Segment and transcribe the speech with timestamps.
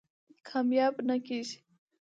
[0.47, 1.57] کامیاب نه کېږي.